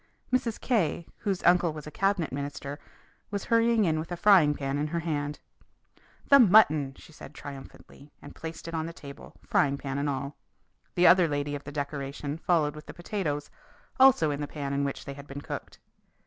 Mrs. 0.33 0.59
K, 0.59 1.05
whose 1.19 1.43
uncle 1.43 1.73
was 1.73 1.85
a 1.85 1.91
cabinet 1.91 2.31
minister, 2.33 2.79
was 3.29 3.43
hurrying 3.43 3.85
in 3.85 3.99
with 3.99 4.11
a 4.11 4.17
frying 4.17 4.55
pan 4.55 4.79
in 4.79 4.87
her 4.87 5.01
hand. 5.01 5.37
"The 6.29 6.39
mutton!" 6.39 6.95
she 6.97 7.11
said 7.13 7.35
triumphantly, 7.35 8.11
and 8.19 8.33
placed 8.33 8.67
it 8.67 8.73
on 8.73 8.87
the 8.87 8.93
table, 8.93 9.35
frying 9.45 9.77
pan 9.77 9.99
and 9.99 10.09
all. 10.09 10.37
The 10.95 11.05
other 11.05 11.27
lady 11.27 11.53
of 11.53 11.65
the 11.65 11.71
decoration 11.71 12.39
followed 12.39 12.73
with 12.73 12.87
the 12.87 12.95
potatoes, 12.95 13.51
also 13.99 14.31
in 14.31 14.41
the 14.41 14.47
pan 14.47 14.73
in 14.73 14.83
which 14.83 15.05
they 15.05 15.13
had 15.13 15.27
been 15.27 15.41
cooked. 15.41 15.77